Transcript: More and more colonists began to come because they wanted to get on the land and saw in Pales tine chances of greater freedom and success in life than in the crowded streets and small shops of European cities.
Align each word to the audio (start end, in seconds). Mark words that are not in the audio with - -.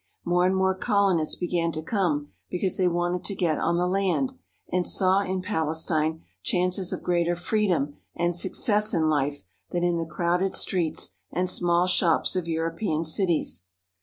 More 0.25 0.47
and 0.47 0.55
more 0.55 0.73
colonists 0.73 1.35
began 1.35 1.71
to 1.73 1.83
come 1.83 2.31
because 2.49 2.75
they 2.75 2.87
wanted 2.87 3.23
to 3.25 3.35
get 3.35 3.59
on 3.59 3.77
the 3.77 3.85
land 3.85 4.33
and 4.71 4.87
saw 4.87 5.19
in 5.19 5.43
Pales 5.43 5.85
tine 5.85 6.23
chances 6.41 6.91
of 6.91 7.03
greater 7.03 7.35
freedom 7.35 7.97
and 8.15 8.33
success 8.33 8.95
in 8.95 9.09
life 9.09 9.43
than 9.69 9.83
in 9.83 9.99
the 9.99 10.07
crowded 10.07 10.55
streets 10.55 11.17
and 11.31 11.47
small 11.47 11.85
shops 11.85 12.35
of 12.35 12.47
European 12.47 13.03
cities. 13.03 13.65